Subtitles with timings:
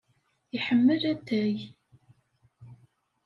[0.57, 1.55] Iḥemmel atay.